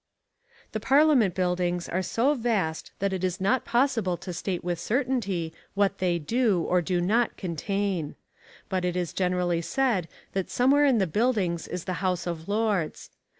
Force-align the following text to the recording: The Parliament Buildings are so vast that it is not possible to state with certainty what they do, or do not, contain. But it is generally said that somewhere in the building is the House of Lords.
The 0.71 0.79
Parliament 0.79 1.35
Buildings 1.35 1.87
are 1.87 2.01
so 2.01 2.33
vast 2.33 2.91
that 2.97 3.13
it 3.13 3.23
is 3.23 3.39
not 3.39 3.65
possible 3.65 4.17
to 4.17 4.33
state 4.33 4.63
with 4.63 4.79
certainty 4.79 5.53
what 5.75 5.99
they 5.99 6.17
do, 6.17 6.63
or 6.63 6.81
do 6.81 6.99
not, 6.99 7.37
contain. 7.37 8.15
But 8.67 8.83
it 8.83 8.95
is 8.95 9.13
generally 9.13 9.61
said 9.61 10.07
that 10.33 10.49
somewhere 10.49 10.85
in 10.85 10.97
the 10.97 11.05
building 11.05 11.59
is 11.69 11.83
the 11.83 11.93
House 12.01 12.25
of 12.25 12.47
Lords. 12.49 13.11